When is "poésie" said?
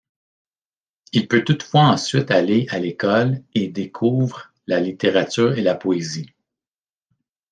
5.75-6.33